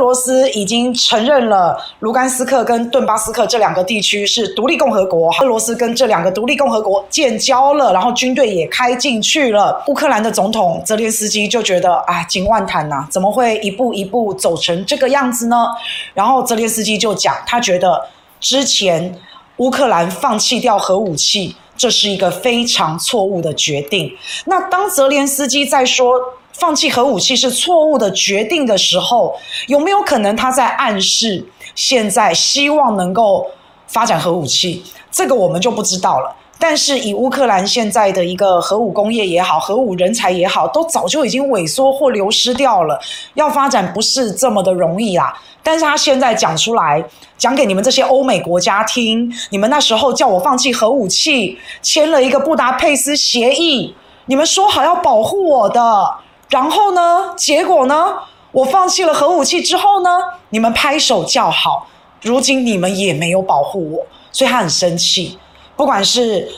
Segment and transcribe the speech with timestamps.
[0.00, 9.84] 罗斯已经承认了卢甘斯克跟顿巴斯克这两个地区是独立共和国，俄罗斯跟这两个独立共和国建交了，然后军队也开进去了。
[9.86, 15.68] 乌克兰的总统泽连斯基就觉得啊，井万谈呐，怎么会一步一步走成这个样子呢？
[16.14, 18.02] 然后泽连斯基就讲，他觉得
[18.40, 19.14] 之前
[19.58, 24.10] 乌克兰放弃掉核武器，这是一个非常错误的决定。
[24.46, 26.14] 那当泽连斯基在说，
[26.52, 29.34] 放弃核武器是错误的决定的时候，
[29.66, 31.44] 有没有可能他在暗示
[31.74, 33.46] 现在希望能够
[33.86, 34.82] 发展核武器？
[35.10, 36.36] 这个我们就不知道了。
[36.58, 43.00] 但是以乌克兰现在的一个核武工业也好，核武人才也好，都早就已经萎缩或流失掉了，
[43.32, 45.34] 要发展不是这么的容易啦。
[45.62, 47.02] 但是他现在讲出来，
[47.38, 53.94] 讲给你们这些欧美国家听，你们那时候叫我放弃核武器，签了一个布达佩斯协议，
[54.26, 56.14] 你们说好要保护我的。
[56.50, 57.32] 然后呢？
[57.36, 58.12] 结果呢？
[58.50, 60.10] 我放弃了核武器之后呢？
[60.48, 61.86] 你们拍手叫好。
[62.22, 65.38] 如今你们也没有保护我，所以他很生气。
[65.76, 66.48] 不管是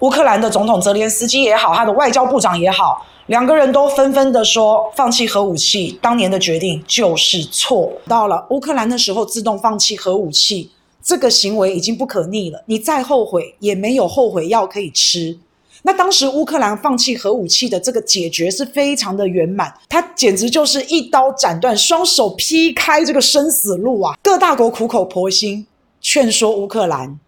[0.00, 7.90] 乌克兰的总统泽连斯基也好，他的外交部长也好，两个人都纷纷的说，放弃核武器当年的决定就是错。
[8.06, 10.70] 到了乌克兰的时候，自动放弃核武器，
[11.02, 12.62] 这个行为已经不可逆了。
[12.66, 15.38] 你再后悔也没有后悔药可以吃。
[15.82, 24.14] 那当时乌克兰放弃核武器的这个解决是非常的圆满，它简直就是一刀斩断、双手劈开这个生死路啊！
[24.22, 25.66] 各大国苦口婆心
[26.00, 27.18] 劝说乌克兰，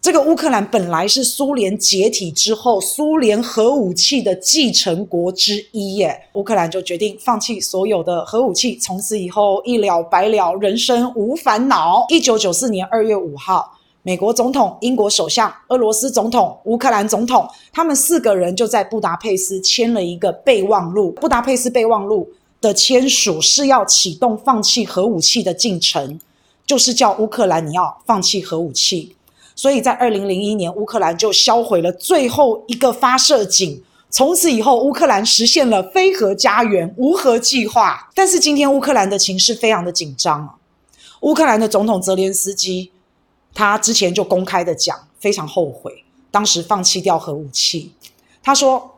[0.00, 12.06] 这个乌克兰本来是苏联解体之后苏联核武器的继承国之一耶，乌克兰就决定放弃所有的核武器，从此以后一了百了，人生无烦恼。
[12.08, 13.78] 一九九四年二月五号。
[14.04, 21.12] 美国总统、英国首相、俄罗斯总统、乌克兰总统，他们四个人就在布达佩斯签了一个备忘录。
[21.12, 22.28] 布达佩斯备忘录
[22.60, 26.18] 的签署是要启动放弃核武器的进程，
[26.66, 29.14] 就是叫乌克兰你要放弃核武器。
[29.54, 33.80] 所以在二零零一年，乌克兰就销毁了最后一个发射井，
[34.10, 38.10] 从此以后，乌克兰实现了非核家园、无核计划。
[38.16, 40.54] 但是今天乌克兰的情势非常的紧张啊，
[41.20, 42.90] 乌克兰的总统泽连斯基。
[43.54, 47.92] 他之前就公开的讲，非常后悔当时放弃掉核武器。
[48.42, 48.90] 他说，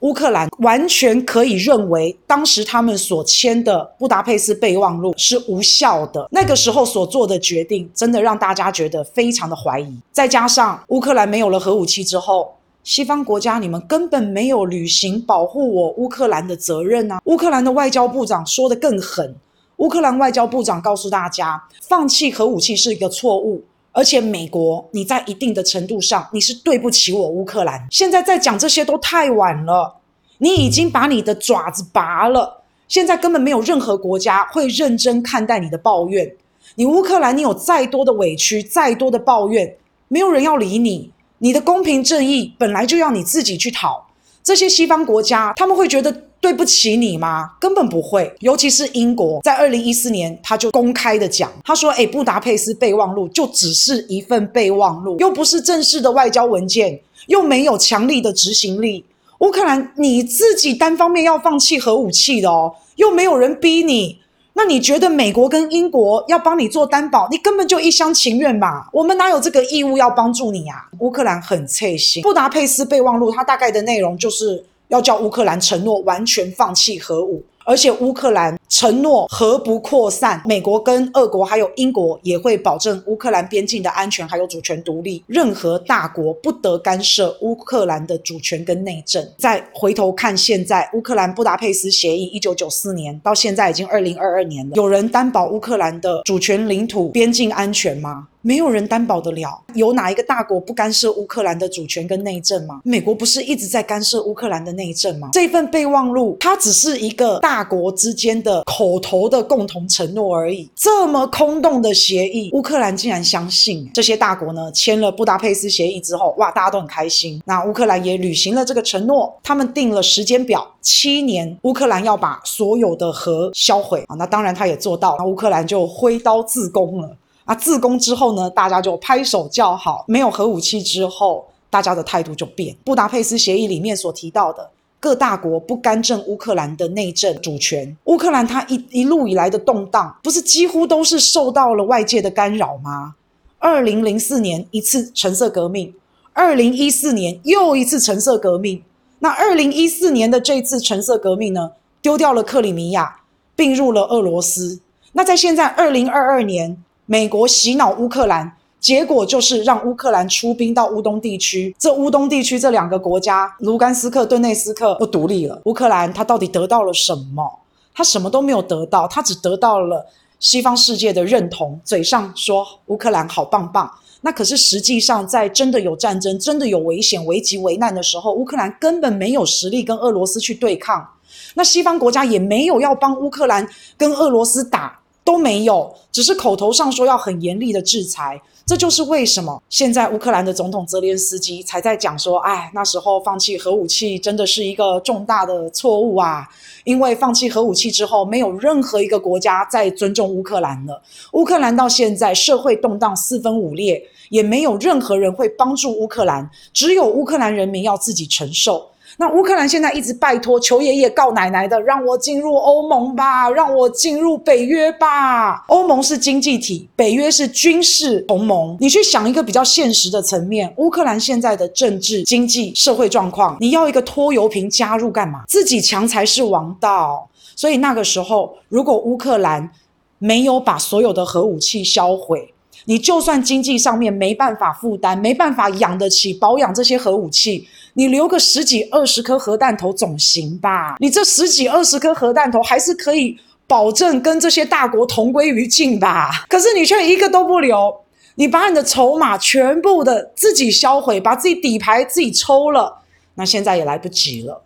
[0.00, 6.28] 乌克兰完全可以认为，当时他们所签的布达佩斯备忘录是无效的。
[6.30, 9.96] 那个时候所做的决定，真的让大家觉得非常的怀疑。
[10.10, 12.52] 再加上乌克兰没有了核武器之后，
[12.82, 17.20] 西方国家你们根本没有履行保护我乌克兰的责任啊！
[17.26, 19.36] 乌克兰的外交部长说的更狠，
[19.76, 23.62] 乌克兰外交部长告诉大家，放弃核武器是一个错误。
[23.92, 27.86] 而且美国，你在一定的程度上，你是对不起我乌克兰。
[27.90, 29.94] 现在在讲这些都太晚了，
[30.38, 32.62] 你已经把你的爪子拔了。
[32.88, 36.30] 现在根本没有任何国家会认真看待你的抱怨。
[36.74, 39.76] 你乌克兰，你有再多的委屈，再多的抱怨，
[40.08, 41.10] 没有人要理你。
[41.38, 44.06] 你的公平正义本来就要你自己去讨。
[44.42, 46.14] 这些西方国家，他们会觉得。
[46.42, 47.52] 对不起你吗？
[47.60, 48.34] 根本不会。
[48.40, 59.04] 尤其是英国，在二零一四年，他就公开的讲，他说：“哎，布达佩斯备忘录就只是一份备忘录，又不是正式的外交文件，又没有强力的执行力。
[59.38, 64.18] 乌克兰你自己单方面要放弃核武器的哦，又没有人逼你。
[64.54, 68.88] 那你觉得美国跟英国要帮你做担保，你根本就一厢情愿吧？
[68.92, 70.88] 我们哪有这个义务要帮助你啊？
[70.98, 72.22] 乌克兰很脆心。
[72.22, 80.42] 布达佩斯备忘录它大概的内容就是。”要叫乌克兰承诺完全放弃核武，而且乌克兰承诺核不扩散。
[80.44, 89.26] 美国跟俄国还有英国也会保证乌克兰边境的安全还有主权独立，任何大国不得干涉乌克兰的主权跟内政。
[89.38, 98.28] 再回头看现在，乌克兰布达佩斯协议一九九四年到现在已经二零二二年了，有人担保乌克兰的主权领土边境安全吗？
[98.42, 102.80] 没有人担保得了，有哪一个大国不干涉乌克兰的主权跟内政吗？
[102.84, 105.30] 美国不是一直在干涉乌克兰的内政吗？
[105.32, 110.68] 这份备忘录，它只是一个大国之间的口头的共同承诺而已。
[110.74, 113.88] 这么空洞的协议，乌克兰竟然相信？
[113.94, 117.40] 这些大国呢，签了布达佩斯协议之后，哇，大家都很开心。
[117.46, 124.16] 那乌克兰也履行了这个承诺，他们定了时间表，七年，乌克兰要把所有的核销毁啊。
[124.16, 127.16] 那当然，他也做到，那乌克兰就挥刀自宫了。
[127.44, 130.04] 啊，自攻之后呢，大家就拍手叫好。
[130.06, 132.76] 没有核武器之后，大家的态度就变。
[132.84, 137.96] 布达佩斯协议里面所提到的，各大国不干政乌克兰的内政主权。
[138.04, 143.14] 乌克兰它一一路以来的动荡，不是几乎都是受到了外界的干扰吗？
[143.58, 145.94] 二零零四年一次橙色革命，
[146.32, 148.82] 二零一四年又一次橙色革命。
[149.18, 153.20] 那二零一四年的这次橙色革命呢，丢掉了克里米亚，
[153.54, 154.80] 并入了俄罗斯。
[155.12, 156.76] 那在现在二零二二年，
[157.06, 161.74] 美国洗脑乌克兰，结果就是让乌克兰出兵到乌东地区。
[161.78, 165.60] 这乌东地区这两个国家，卢甘斯克、顿内斯克不独立了。
[165.64, 167.60] 乌克兰他到底得到了什么？
[167.94, 170.06] 他什么都没有得到，他只得到了
[170.38, 173.90] 西方世界的认同，嘴上说乌克兰好棒棒。
[174.22, 181.06] 那可是实际上，在真的有战争、真的有危险、危急危难的时候，乌克兰根本没有实力跟俄罗斯去对抗。
[181.54, 183.68] 那西方国家也没有要帮乌克兰
[183.98, 185.00] 跟俄罗斯打。
[185.24, 188.40] 都没有，只是口头上说要很严厉的制裁。
[188.64, 196.48] 这就是为什么现在乌克兰的总统泽连斯基才在讲说：“哎，那时候放弃核武器真的是一个重大的错误啊！
[196.84, 201.02] 因为放弃核武器之后，没有任何一个国家再尊重乌克兰了。
[201.32, 208.88] 乌克兰到现在社会动荡四分五裂，也没有任何人会帮助乌克兰，只有乌克兰人民要自己承受。”
[209.18, 215.64] 那乌克兰现在一直拜托求爷爷告奶奶的，让我进入欧盟吧，让我进入北约吧。
[215.68, 218.76] 欧盟是经济体，北约是军事同盟。
[218.80, 225.44] 你去想一个比较现实的层面，乌克兰现在的政治、经济、社会状况，你要一个拖油瓶加入干嘛？
[225.46, 227.28] 自己强才是王道。
[227.54, 229.70] 所以那个时候，如果乌克兰
[230.18, 232.52] 没有把所有的核武器销毁，
[232.84, 240.96] 你就算经济上面没办法负担，没办法养得起保养这些核武器，你留个十几二十颗核弹头总行吧？
[240.98, 243.38] 你这十几二十颗核弹头还是可以
[243.68, 246.44] 保证跟这些大国同归于尽吧？
[246.48, 247.94] 可是你却一个都不留，
[248.34, 253.02] 你把你的筹码全部的自己销毁，把自己底牌自己抽了，
[253.36, 254.60] 那现在也来不及了。